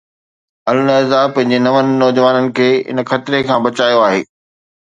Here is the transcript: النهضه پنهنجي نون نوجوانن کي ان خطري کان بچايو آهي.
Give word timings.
النهضه 0.71 1.19
پنهنجي 1.35 1.59
نون 1.65 1.85
نوجوانن 2.01 2.47
کي 2.57 2.69
ان 2.89 2.97
خطري 3.09 3.39
کان 3.47 3.59
بچايو 3.65 3.99
آهي. 4.07 4.21